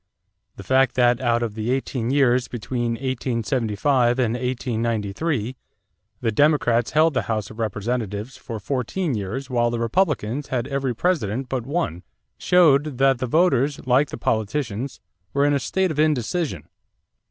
[0.55, 5.55] The fact that, out of the eighteen years between 1875 and 1893,
[6.21, 10.95] the Democrats held the House of Representatives for fourteen years while the Republicans had every
[10.95, 12.01] President but one
[12.39, 14.99] showed that the voters, like the politicians,
[15.35, 16.67] were in a state of indecision.